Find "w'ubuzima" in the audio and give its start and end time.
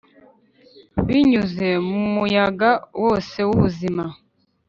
3.47-4.03